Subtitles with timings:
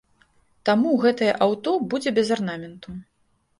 [0.69, 2.99] Таму гэтае аўто будзе без арнаменту.